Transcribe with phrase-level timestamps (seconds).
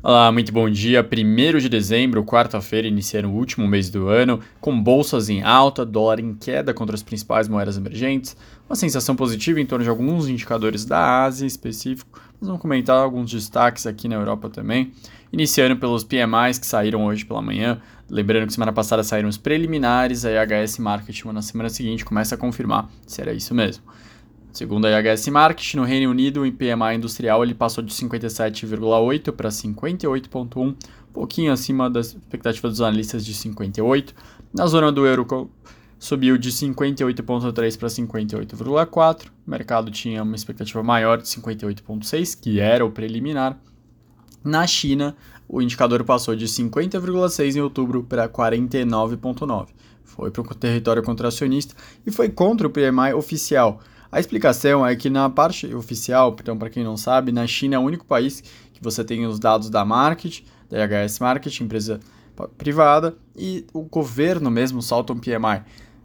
[0.00, 1.02] Olá, muito bom dia.
[1.04, 6.20] 1 de dezembro, quarta-feira, iniciando o último mês do ano, com bolsas em alta, dólar
[6.20, 8.36] em queda contra as principais moedas emergentes,
[8.70, 12.20] uma sensação positiva em torno de alguns indicadores da Ásia em específico.
[12.40, 14.92] Nós vamos comentar alguns destaques aqui na Europa também,
[15.32, 17.80] iniciando pelos PMIs que saíram hoje pela manhã.
[18.08, 22.38] Lembrando que semana passada saíram os preliminares, a IHS Market na semana seguinte começa a
[22.38, 23.82] confirmar se era isso mesmo.
[24.58, 29.50] Segundo a IHS Market, no Reino Unido, o PMI industrial ele passou de 57,8 para
[29.50, 30.74] 58,1, um
[31.12, 34.12] pouquinho acima das expectativas dos analistas de 58.
[34.52, 35.48] Na zona do euro,
[35.96, 39.26] subiu de 58,3 para 58,4.
[39.46, 43.56] O mercado tinha uma expectativa maior de 58,6, que era o preliminar.
[44.42, 45.14] Na China,
[45.48, 49.68] o indicador passou de 50,6 em outubro para 49,9.
[50.02, 53.80] Foi para o território contracionista e foi contra o PMI oficial.
[54.10, 57.78] A explicação é que na parte oficial, então para quem não sabe, na China é
[57.78, 60.40] o único país que você tem os dados da Market,
[60.70, 62.00] da IHS Market, empresa
[62.56, 65.62] privada, e o governo mesmo solta um PMI.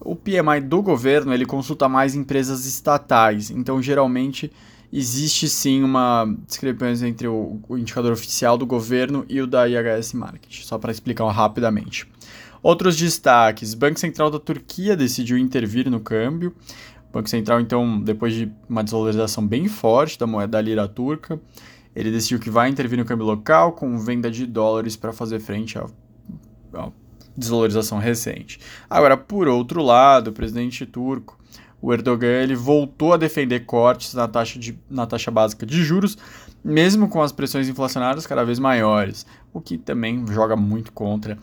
[0.00, 4.50] O PMI do governo, ele consulta mais empresas estatais, então geralmente
[4.92, 10.14] existe sim uma discrepância entre o, o indicador oficial do governo e o da IHS
[10.14, 12.06] Market, só para explicar rapidamente.
[12.64, 16.54] Outros destaques: Banco Central da Turquia decidiu intervir no câmbio.
[17.14, 21.40] Banco Central, então, depois de uma desvalorização bem forte da moeda da lira turca,
[21.94, 25.78] ele decidiu que vai intervir no câmbio local com venda de dólares para fazer frente
[25.78, 25.86] à,
[27.36, 28.58] desvalorização recente.
[28.90, 31.38] Agora, por outro lado, o presidente turco,
[31.80, 36.18] o Erdogan, ele voltou a defender cortes na taxa, de, na taxa básica de juros,
[36.64, 41.38] mesmo com as pressões inflacionárias cada vez maiores, o que também joga muito contra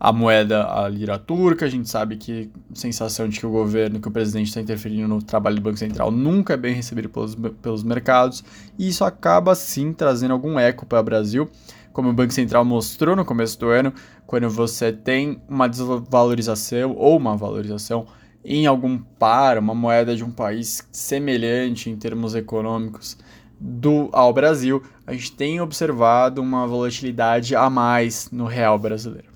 [0.00, 1.66] a moeda, a lira turca.
[1.66, 5.06] A gente sabe que a sensação de que o governo, que o presidente está interferindo
[5.06, 8.42] no trabalho do Banco Central nunca é bem recebido pelos, pelos mercados,
[8.78, 11.50] e isso acaba sim trazendo algum eco para o Brasil.
[11.92, 13.92] Como o Banco Central mostrou no começo do ano,
[14.26, 18.06] quando você tem uma desvalorização ou uma valorização
[18.42, 23.18] em algum par, uma moeda de um país semelhante em termos econômicos
[23.60, 29.29] do ao Brasil, a gente tem observado uma volatilidade a mais no real brasileiro.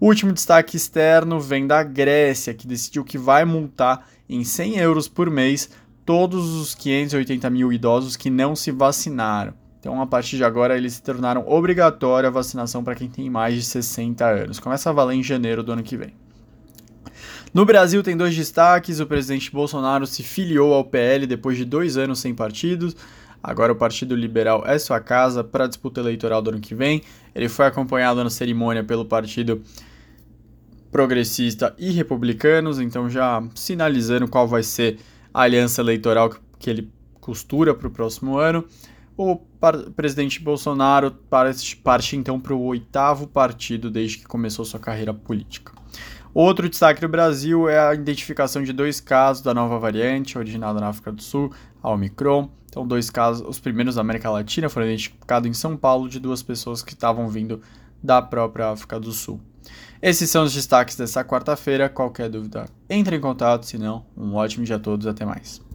[0.00, 5.08] O último destaque externo vem da Grécia, que decidiu que vai multar em 100 euros
[5.08, 5.70] por mês
[6.06, 9.54] todos os 580 mil idosos que não se vacinaram.
[9.80, 13.54] Então, a partir de agora, eles se tornaram obrigatória a vacinação para quem tem mais
[13.56, 14.60] de 60 anos.
[14.60, 16.14] Começa a valer em janeiro do ano que vem.
[17.52, 21.96] No Brasil, tem dois destaques: o presidente Bolsonaro se filiou ao PL depois de dois
[21.96, 22.94] anos sem partidos.
[23.42, 27.02] Agora o Partido Liberal é sua casa para a disputa eleitoral do ano que vem.
[27.34, 29.62] Ele foi acompanhado na cerimônia pelo Partido
[30.90, 34.98] Progressista e Republicanos, então já sinalizando qual vai ser
[35.32, 36.90] a aliança eleitoral que ele
[37.20, 38.64] costura para o próximo ano.
[39.16, 39.36] O
[39.96, 45.72] presidente Bolsonaro parte, parte então para o oitavo partido desde que começou sua carreira política.
[46.32, 50.88] Outro destaque do Brasil é a identificação de dois casos da nova variante, originada na
[50.88, 52.48] África do Sul, a Omicron.
[52.66, 56.42] Então, dois casos, os primeiros da América Latina, foram identificados em São Paulo de duas
[56.42, 57.60] pessoas que estavam vindo
[58.02, 59.40] da própria África do Sul.
[60.00, 61.88] Esses são os destaques dessa quarta-feira.
[61.88, 63.66] Qualquer dúvida, entre em contato.
[63.66, 65.06] Se não, um ótimo dia a todos.
[65.06, 65.67] Até mais.